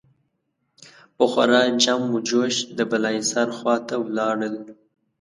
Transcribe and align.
په 1.15 1.23
خورا 1.31 1.61
جم 1.83 2.01
و 2.13 2.17
جوش 2.27 2.55
د 2.77 2.79
بالاحصار 2.89 3.47
خوا 3.57 3.75
ته 3.87 3.95
ولاړل. 4.05 4.55